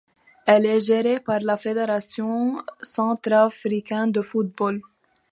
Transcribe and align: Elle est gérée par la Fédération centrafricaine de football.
Elle 0.47 0.65
est 0.65 0.79
gérée 0.79 1.19
par 1.19 1.41
la 1.41 1.57
Fédération 1.57 2.63
centrafricaine 2.81 4.11
de 4.11 4.23
football. 4.23 4.81